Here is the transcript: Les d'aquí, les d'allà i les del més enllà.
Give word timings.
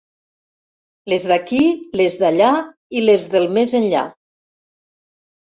Les 1.11 1.27
d'aquí, 1.31 1.59
les 2.01 2.15
d'allà 2.23 2.49
i 3.01 3.05
les 3.09 3.27
del 3.35 3.47
més 3.59 3.77
enllà. 3.83 4.03